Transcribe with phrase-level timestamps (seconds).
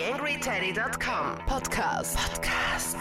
[0.00, 2.16] TheAngryTeddy.com Podcast.
[2.16, 2.96] Podcast.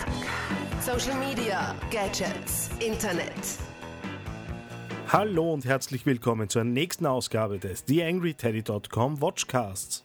[0.82, 3.32] Social Media, Gadgets, Internet.
[5.08, 10.04] Hallo und herzlich willkommen zur nächsten Ausgabe des TheAngryTeddy.com Watchcasts.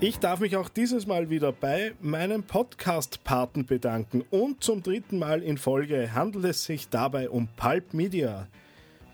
[0.00, 5.44] Ich darf mich auch dieses Mal wieder bei meinem Podcast-Paten bedanken und zum dritten Mal
[5.44, 8.48] in Folge handelt es sich dabei um Pulp Media.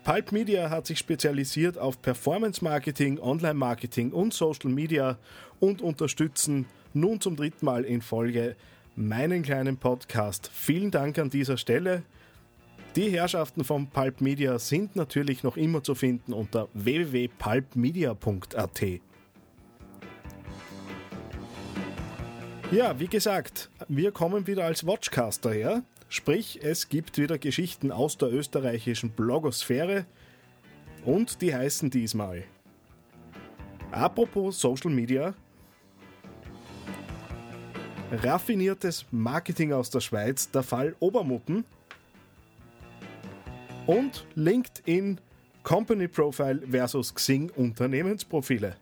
[0.05, 5.17] Pulp Media hat sich spezialisiert auf Performance Marketing, Online Marketing und Social Media
[5.59, 8.55] und unterstützen nun zum dritten Mal in Folge
[8.95, 10.51] meinen kleinen Podcast.
[10.53, 12.03] Vielen Dank an dieser Stelle.
[12.95, 18.83] Die Herrschaften von Pulp Media sind natürlich noch immer zu finden unter www.pulpmedia.at.
[22.71, 25.81] Ja, wie gesagt, wir kommen wieder als Watchcaster her.
[26.09, 30.05] Sprich, es gibt wieder Geschichten aus der österreichischen Blogosphäre
[31.03, 32.43] und die heißen diesmal.
[33.91, 35.33] Apropos Social Media.
[38.11, 41.65] Raffiniertes Marketing aus der Schweiz, der Fall Obermutten.
[43.87, 45.19] Und LinkedIn
[45.63, 48.75] Company Profile versus Xing Unternehmensprofile.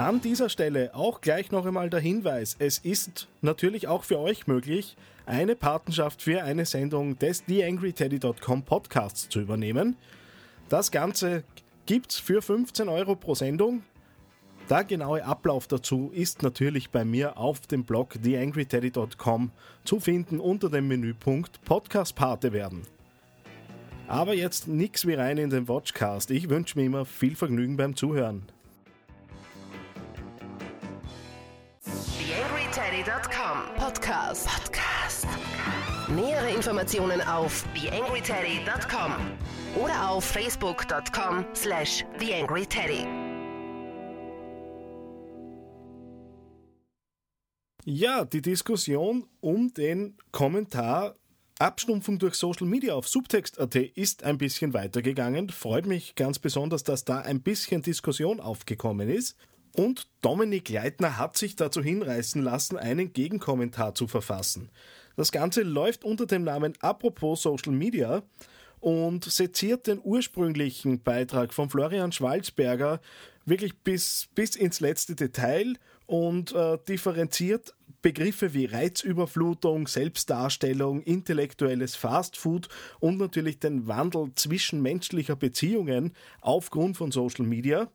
[0.00, 4.46] An dieser Stelle auch gleich noch einmal der Hinweis, es ist natürlich auch für euch
[4.46, 9.96] möglich, eine Patenschaft für eine Sendung des TheAngryTeddy.com Podcasts zu übernehmen.
[10.70, 11.44] Das Ganze
[11.84, 13.82] gibt es für 15 Euro pro Sendung.
[14.70, 19.50] Der genaue Ablauf dazu ist natürlich bei mir auf dem Blog TheAngryTeddy.com
[19.84, 22.84] zu finden unter dem Menüpunkt Podcast Pate werden.
[24.08, 26.30] Aber jetzt nix wie rein in den Watchcast.
[26.30, 28.44] Ich wünsche mir immer viel Vergnügen beim Zuhören.
[33.90, 34.46] Podcast.
[34.46, 35.26] Podcast.
[36.14, 39.12] Nähere Informationen auf TheAngryTeddy.com
[39.82, 43.04] oder auf Facebook.com slash TheAngryTeddy.
[47.84, 51.16] Ja, die Diskussion um den Kommentar
[51.58, 55.50] Abstumpfung durch Social Media auf Subtext.at ist ein bisschen weitergegangen.
[55.50, 59.36] Freut mich ganz besonders, dass da ein bisschen Diskussion aufgekommen ist.
[59.76, 64.70] Und Dominik Leitner hat sich dazu hinreißen lassen, einen Gegenkommentar zu verfassen.
[65.16, 68.22] Das Ganze läuft unter dem Namen Apropos Social Media
[68.80, 73.00] und seziert den ursprünglichen Beitrag von Florian Schwalzberger
[73.44, 75.74] wirklich bis, bis ins letzte Detail
[76.06, 86.14] und äh, differenziert Begriffe wie Reizüberflutung, Selbstdarstellung, intellektuelles Fastfood und natürlich den Wandel zwischenmenschlicher Beziehungen
[86.40, 87.90] aufgrund von Social Media.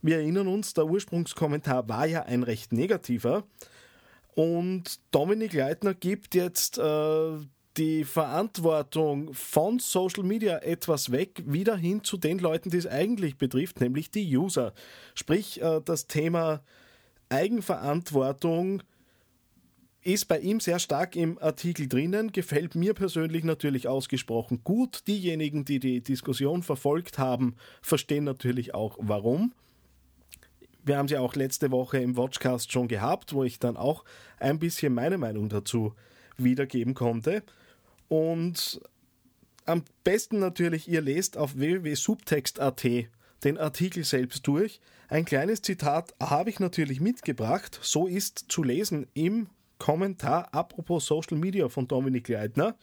[0.00, 3.44] Wir erinnern uns, der Ursprungskommentar war ja ein recht negativer.
[4.34, 7.38] Und Dominik Leitner gibt jetzt äh,
[7.76, 13.36] die Verantwortung von Social Media etwas weg, wieder hin zu den Leuten, die es eigentlich
[13.36, 14.72] betrifft, nämlich die User.
[15.14, 16.62] Sprich, äh, das Thema
[17.28, 18.82] Eigenverantwortung
[20.02, 25.02] ist bei ihm sehr stark im Artikel drinnen, gefällt mir persönlich natürlich ausgesprochen gut.
[25.06, 29.52] Diejenigen, die die Diskussion verfolgt haben, verstehen natürlich auch warum.
[30.88, 34.04] Wir haben sie auch letzte Woche im Watchcast schon gehabt, wo ich dann auch
[34.40, 35.94] ein bisschen meine Meinung dazu
[36.38, 37.42] wiedergeben konnte.
[38.08, 38.80] Und
[39.66, 42.86] am besten natürlich, ihr lest auf www.subtext.at
[43.44, 44.80] den Artikel selbst durch.
[45.08, 47.78] Ein kleines Zitat habe ich natürlich mitgebracht.
[47.82, 52.76] So ist zu lesen im Kommentar apropos Social Media von Dominik Leitner.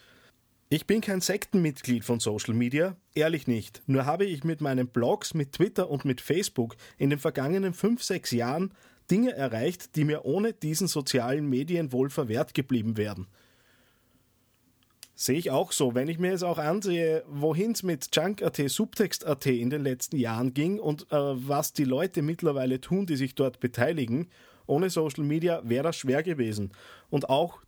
[0.67, 3.83] Ich bin kein Sektenmitglied von Social Media, ehrlich nicht.
[3.85, 8.01] Nur habe ich mit meinen Blogs, mit Twitter und mit Facebook in den vergangenen 5,
[8.01, 8.73] 6 Jahren
[9.11, 13.27] Dinge erreicht, die mir ohne diesen sozialen Medien wohl verwehrt geblieben wären.
[15.13, 15.93] Sehe ich auch so.
[15.93, 20.55] Wenn ich mir jetzt auch ansehe, wohin es mit Junk.at, Subtext.at in den letzten Jahren
[20.55, 24.29] ging und äh, was die Leute mittlerweile tun, die sich dort beteiligen,
[24.65, 26.71] ohne Social Media wäre das schwer gewesen.
[27.11, 27.59] Und auch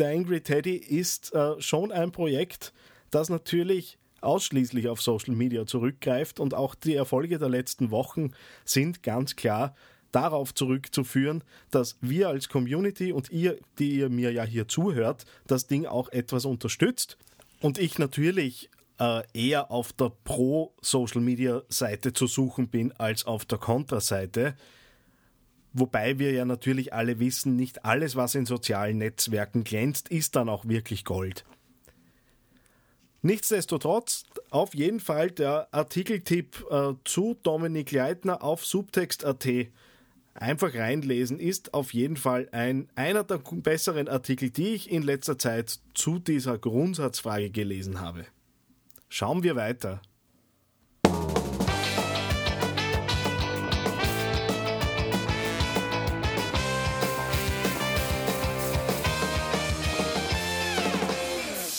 [0.00, 2.72] der Angry Teddy ist äh, schon ein Projekt,
[3.10, 8.32] das natürlich ausschließlich auf Social Media zurückgreift und auch die Erfolge der letzten Wochen
[8.64, 9.74] sind ganz klar
[10.10, 15.66] darauf zurückzuführen, dass wir als Community und ihr, die ihr mir ja hier zuhört, das
[15.66, 17.16] Ding auch etwas unterstützt
[17.60, 24.56] und ich natürlich äh, eher auf der Pro-Social-Media-Seite zu suchen bin als auf der Kontra-Seite.
[25.72, 30.48] Wobei wir ja natürlich alle wissen, nicht alles, was in sozialen Netzwerken glänzt, ist dann
[30.48, 31.44] auch wirklich Gold.
[33.22, 39.46] Nichtsdestotrotz, auf jeden Fall der Artikeltipp äh, zu Dominik Leitner auf Subtext.at
[40.34, 45.38] einfach reinlesen ist auf jeden Fall ein, einer der besseren Artikel, die ich in letzter
[45.38, 48.24] Zeit zu dieser Grundsatzfrage gelesen habe.
[49.08, 50.00] Schauen wir weiter.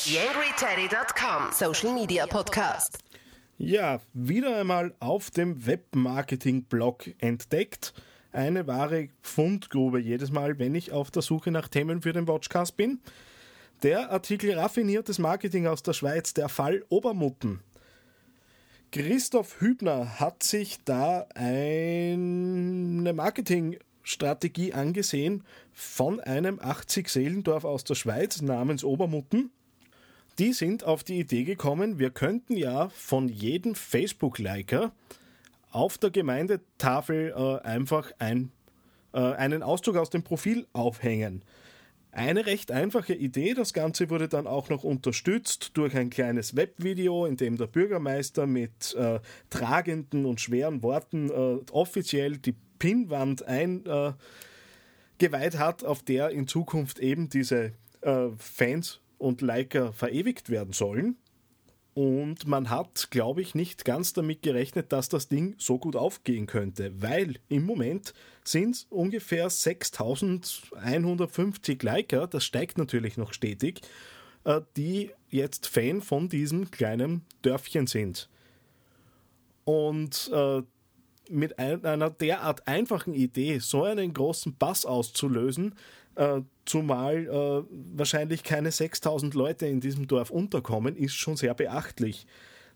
[0.03, 2.97] TheAngryTeddy.com Social Media Podcast.
[3.59, 7.93] Ja, wieder einmal auf dem Webmarketing-Blog entdeckt.
[8.31, 12.77] Eine wahre Fundgrube jedes Mal, wenn ich auf der Suche nach Themen für den Watchcast
[12.77, 12.99] bin.
[13.83, 17.59] Der Artikel Raffiniertes Marketing aus der Schweiz, der Fall Obermutten.
[18.91, 25.43] Christoph Hübner hat sich da eine Marketingstrategie angesehen
[25.73, 29.51] von einem 80-Seelendorf aus der Schweiz namens Obermutten.
[30.39, 34.91] Die sind auf die Idee gekommen, wir könnten ja von jedem Facebook-Liker
[35.71, 38.51] auf der Gemeindetafel äh, einfach ein,
[39.13, 41.43] äh, einen Auszug aus dem Profil aufhängen.
[42.13, 43.53] Eine recht einfache Idee.
[43.53, 48.47] Das Ganze wurde dann auch noch unterstützt durch ein kleines Webvideo, in dem der Bürgermeister
[48.47, 54.15] mit äh, tragenden und schweren Worten äh, offiziell die Pinnwand eingeweiht
[55.19, 61.15] äh, hat, auf der in Zukunft eben diese äh, Fans und Liker verewigt werden sollen.
[61.93, 66.47] Und man hat, glaube ich, nicht ganz damit gerechnet, dass das Ding so gut aufgehen
[66.47, 68.13] könnte, weil im Moment
[68.45, 73.81] sind es ungefähr 6150 Liker, das steigt natürlich noch stetig,
[74.45, 78.29] äh, die jetzt Fan von diesem kleinen Dörfchen sind.
[79.65, 80.61] Und äh,
[81.31, 85.75] mit einer derart einfachen Idee so einen großen Bass auszulösen,
[86.15, 87.63] äh, zumal äh,
[87.97, 92.27] wahrscheinlich keine 6000 Leute in diesem Dorf unterkommen, ist schon sehr beachtlich.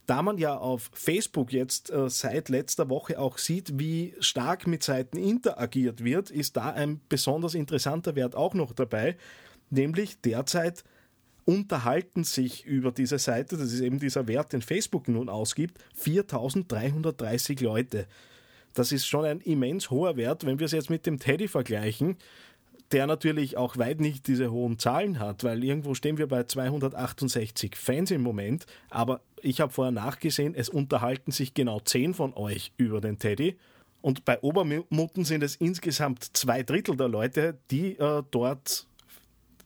[0.06, 4.84] Da man ja auf Facebook jetzt äh, seit letzter Woche auch sieht, wie stark mit
[4.84, 9.18] Seiten interagiert wird, ist da ein besonders interessanter Wert auch noch dabei,
[9.70, 10.84] nämlich derzeit
[11.46, 17.60] unterhalten sich über diese Seite, das ist eben dieser Wert, den Facebook nun ausgibt, 4330
[17.62, 18.08] Leute.
[18.76, 22.18] Das ist schon ein immens hoher Wert, wenn wir es jetzt mit dem Teddy vergleichen
[22.92, 27.76] der natürlich auch weit nicht diese hohen Zahlen hat, weil irgendwo stehen wir bei 268
[27.76, 32.72] Fans im Moment, aber ich habe vorher nachgesehen, es unterhalten sich genau 10 von euch
[32.78, 33.58] über den Teddy.
[34.02, 38.88] Und bei Obermutten sind es insgesamt zwei Drittel der Leute, die äh, dort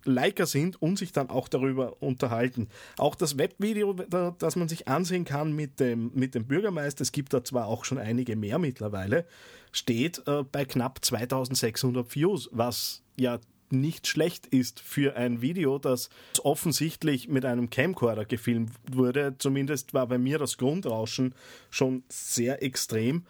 [0.10, 2.68] Liker sind und sich dann auch darüber unterhalten.
[2.98, 7.34] Auch das Webvideo, das man sich ansehen kann mit dem, mit dem Bürgermeister, es gibt
[7.34, 9.26] da zwar auch schon einige mehr mittlerweile,
[9.72, 13.40] steht äh, bei knapp 2600 Views, was ja
[13.72, 16.10] nicht schlecht ist für ein Video, das
[16.44, 19.36] offensichtlich mit einem Camcorder gefilmt wurde.
[19.38, 21.36] Zumindest war bei mir das Grundrauschen
[21.70, 23.26] schon sehr extrem.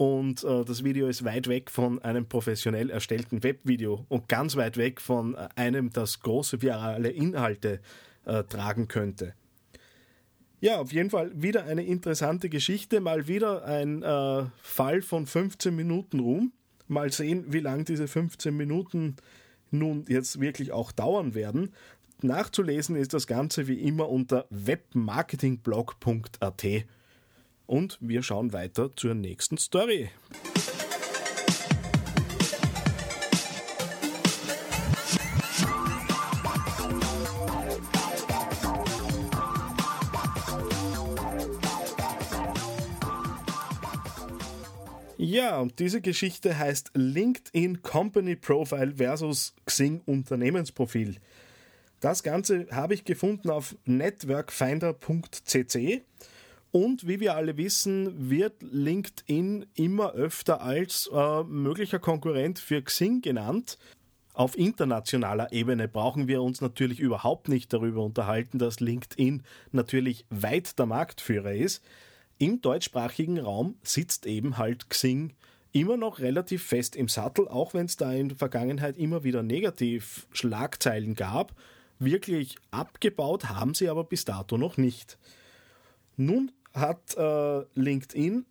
[0.00, 4.78] Und äh, das Video ist weit weg von einem professionell erstellten Webvideo und ganz weit
[4.78, 7.80] weg von äh, einem, das große virale Inhalte
[8.24, 9.34] äh, tragen könnte.
[10.60, 13.02] Ja, auf jeden Fall wieder eine interessante Geschichte.
[13.02, 16.52] Mal wieder ein äh, Fall von 15 Minuten Ruhm.
[16.88, 19.16] Mal sehen, wie lang diese 15 Minuten
[19.70, 21.74] nun jetzt wirklich auch dauern werden.
[22.22, 26.64] Nachzulesen ist das Ganze wie immer unter webmarketingblog.at.
[27.70, 30.10] Und wir schauen weiter zur nächsten Story.
[45.16, 51.18] Ja, und diese Geschichte heißt LinkedIn Company Profile versus Xing Unternehmensprofil.
[52.00, 56.02] Das Ganze habe ich gefunden auf networkfinder.cc.
[56.72, 63.22] Und wie wir alle wissen, wird LinkedIn immer öfter als äh, möglicher Konkurrent für Xing
[63.22, 63.78] genannt.
[64.34, 70.78] Auf internationaler Ebene brauchen wir uns natürlich überhaupt nicht darüber unterhalten, dass LinkedIn natürlich weit
[70.78, 71.82] der Marktführer ist
[72.40, 75.34] im deutschsprachigen Raum sitzt eben halt Xing
[75.72, 79.42] immer noch relativ fest im Sattel, auch wenn es da in der Vergangenheit immer wieder
[79.42, 81.54] negativ Schlagzeilen gab.
[81.98, 85.18] Wirklich abgebaut haben sie aber bis dato noch nicht.
[86.16, 88.46] Nun hat äh, LinkedIn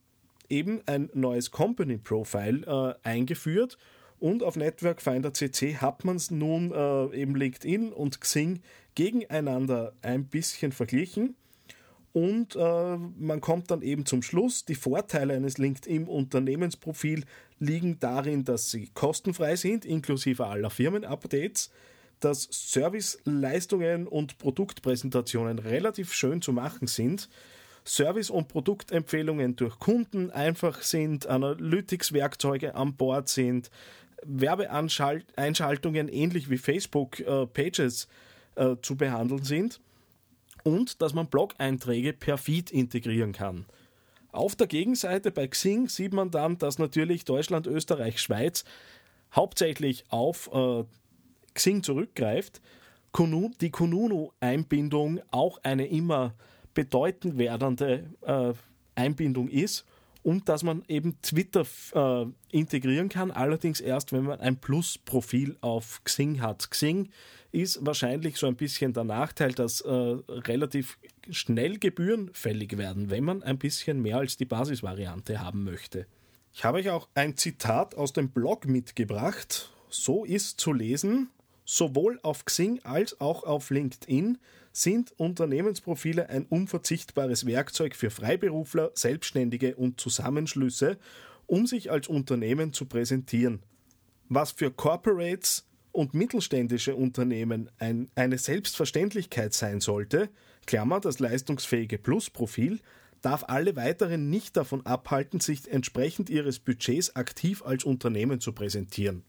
[0.49, 3.77] eben ein neues Company Profile äh, eingeführt
[4.19, 8.61] und auf Network Finder CC hat man es nun äh, eben LinkedIn und Xing
[8.95, 11.35] gegeneinander ein bisschen verglichen.
[12.11, 17.23] Und äh, man kommt dann eben zum Schluss, die Vorteile eines LinkedIn-Unternehmensprofil
[17.59, 21.69] liegen darin, dass sie kostenfrei sind, inklusive aller Firmen-Updates,
[22.19, 27.29] dass Serviceleistungen und Produktpräsentationen relativ schön zu machen sind,
[27.89, 33.72] Service- und Produktempfehlungen durch Kunden einfach sind, Analytics-Werkzeuge an Bord sind,
[34.24, 38.08] Werbeeinschaltungen ähnlich wie Facebook-Pages
[38.55, 39.81] äh, äh, zu behandeln sind
[40.63, 43.65] und dass man Blog-Einträge per Feed integrieren kann.
[44.31, 48.65] Auf der Gegenseite bei Xing sieht man dann, dass natürlich Deutschland, Österreich, Schweiz
[49.34, 50.84] hauptsächlich auf äh,
[51.55, 52.62] Xing zurückgreift
[53.17, 56.36] die Kununu-Einbindung auch eine immer
[56.73, 58.53] bedeutend werdende äh,
[58.95, 59.85] Einbindung ist
[60.23, 66.01] und dass man eben Twitter äh, integrieren kann, allerdings erst, wenn man ein Plus-Profil auf
[66.03, 66.69] Xing hat.
[66.69, 67.09] Xing
[67.51, 70.99] ist wahrscheinlich so ein bisschen der Nachteil, dass äh, relativ
[71.29, 76.05] schnell Gebühren fällig werden, wenn man ein bisschen mehr als die Basisvariante haben möchte.
[76.53, 79.71] Ich habe euch auch ein Zitat aus dem Blog mitgebracht.
[79.89, 81.29] So ist zu lesen,
[81.63, 84.38] sowohl auf Xing als auch auf LinkedIn
[84.71, 90.97] sind Unternehmensprofile ein unverzichtbares Werkzeug für Freiberufler, Selbstständige und Zusammenschlüsse,
[91.47, 93.61] um sich als Unternehmen zu präsentieren.
[94.29, 100.29] Was für Corporates und mittelständische Unternehmen ein, eine Selbstverständlichkeit sein sollte,
[100.67, 102.79] Klammer das leistungsfähige Plus-Profil,
[103.21, 109.23] darf alle weiteren nicht davon abhalten, sich entsprechend ihres Budgets aktiv als Unternehmen zu präsentieren.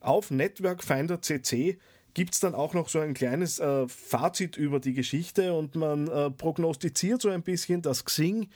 [0.00, 1.78] Auf Network Finder CC
[2.14, 6.08] gibt es dann auch noch so ein kleines äh, Fazit über die Geschichte und man
[6.08, 8.48] äh, prognostiziert so ein bisschen, dass Xing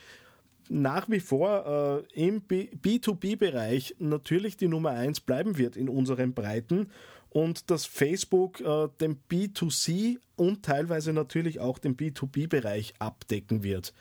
[0.69, 6.89] nach wie vor äh, im B2B-Bereich natürlich die Nummer 1 bleiben wird in unseren Breiten
[7.29, 13.93] und dass Facebook äh, den B2C und teilweise natürlich auch den B2B-Bereich abdecken wird.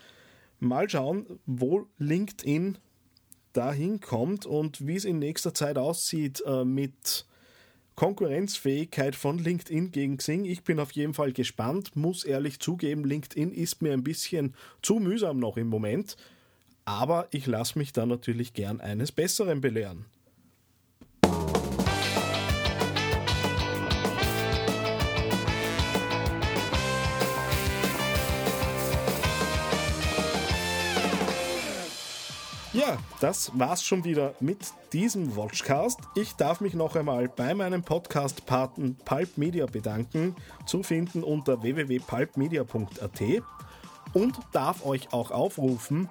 [0.61, 2.79] Mal schauen, wo LinkedIn
[3.53, 7.27] dahin kommt und wie es in nächster Zeit aussieht äh, mit
[7.99, 10.45] Konkurrenzfähigkeit von LinkedIn gegen Xing.
[10.45, 15.01] Ich bin auf jeden Fall gespannt, muss ehrlich zugeben, LinkedIn ist mir ein bisschen zu
[15.01, 16.17] mühsam noch im Moment,
[16.85, 20.05] aber ich lasse mich da natürlich gern eines Besseren belehren.
[32.79, 34.59] Ja, das war's schon wieder mit
[34.93, 35.99] diesem Watchcast.
[36.15, 43.21] Ich darf mich noch einmal bei meinem Podcast-Paten Pulp Media bedanken, zu finden unter www.pulpmedia.at
[44.13, 46.09] und darf euch auch aufrufen,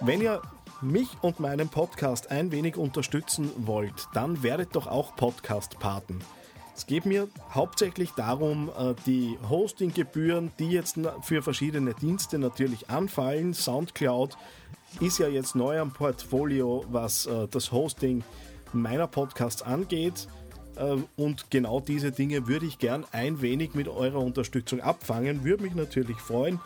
[0.00, 0.40] wenn ihr
[0.80, 6.24] mich und meinen Podcast ein wenig unterstützen wollt, dann werdet doch auch Podcast-Paten.
[6.74, 13.52] Es geht mir hauptsächlich darum, äh, die Hostinggebühren, die jetzt für verschiedene Dienste natürlich anfallen,
[13.52, 14.38] Soundcloud,
[15.00, 18.22] ist ja jetzt neu am Portfolio, was äh, das Hosting
[18.72, 20.28] meiner Podcasts angeht.
[20.76, 25.44] Äh, und genau diese Dinge würde ich gern ein wenig mit eurer Unterstützung abfangen.
[25.44, 26.60] Würde mich natürlich freuen,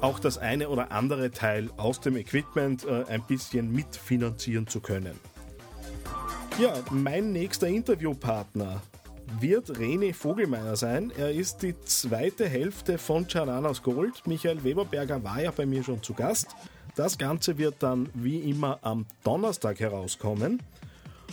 [0.00, 5.18] auch das eine oder andere Teil aus dem Equipment äh, ein bisschen mitfinanzieren zu können.
[6.58, 8.80] Ja, mein nächster Interviewpartner
[9.40, 11.12] wird René Vogelmeier sein.
[11.16, 14.26] Er ist die zweite Hälfte von Jananas Gold.
[14.26, 16.54] Michael Weberberger war ja bei mir schon zu Gast.
[16.96, 20.62] Das Ganze wird dann wie immer am Donnerstag herauskommen.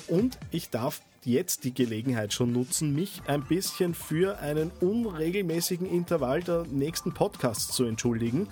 [0.08, 6.42] Und ich darf jetzt die Gelegenheit schon nutzen, mich ein bisschen für einen unregelmäßigen Intervall
[6.42, 8.48] der nächsten Podcasts zu entschuldigen.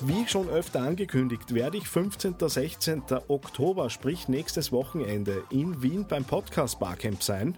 [0.00, 2.36] Wie schon öfter angekündigt, werde ich 15.
[2.40, 3.02] 16.
[3.28, 7.54] Oktober, sprich nächstes Wochenende, in Wien beim Podcast Barcamp sein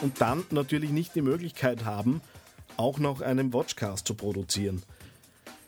[0.00, 2.22] und dann natürlich nicht die Möglichkeit haben,
[2.76, 4.82] auch noch einen Watchcast zu produzieren.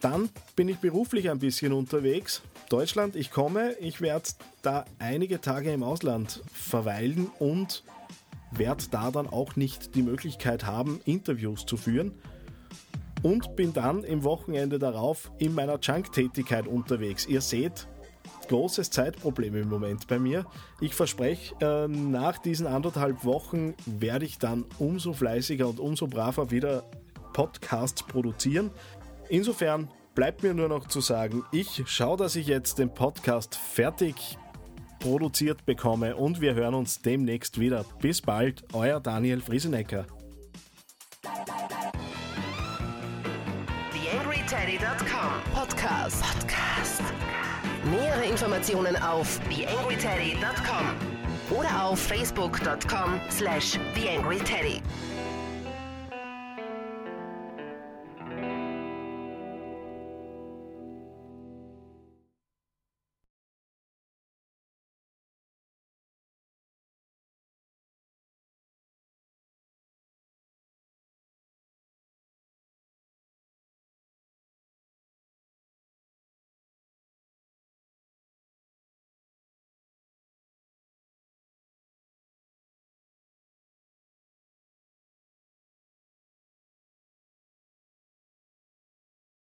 [0.05, 2.43] Dann bin ich beruflich ein bisschen unterwegs.
[2.69, 4.29] Deutschland, ich komme, ich werde
[4.61, 7.85] da einige Tage im Ausland verweilen und
[8.51, 12.13] werde da dann auch nicht die Möglichkeit haben, Interviews zu führen.
[13.23, 17.25] Und bin dann im Wochenende darauf in meiner Junk-Tätigkeit unterwegs.
[17.25, 17.89] Ihr seht,
[18.51, 20.45] großes Zeitproblem im Moment bei mir.
[20.83, 26.51] Ich verspreche, äh, nach diesen anderthalb Wochen werde ich dann umso fleißiger und umso braver
[26.51, 26.85] wieder
[27.33, 28.71] Podcasts produzieren.
[29.29, 34.39] Insofern bleibt mir nur noch zu sagen, ich schaue, dass ich jetzt den Podcast fertig
[35.01, 37.85] produziert bekomme und wir hören uns demnächst wieder.
[38.01, 40.07] Bis bald, euer Daniel Friesenecker.
[43.93, 46.23] TheAngryTeddy.com Podcast.
[46.23, 47.03] Podcast.
[47.91, 54.81] Nähere Informationen auf TheAngryTeddy.com oder auf Facebook.com slash TheAngryTeddy.